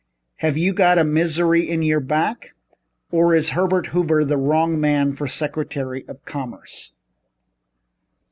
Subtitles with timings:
[0.37, 2.55] "Have you got a misery in your back,
[3.11, 6.91] or is Herbert Hoover the wrong man for Secretary of Commerce?"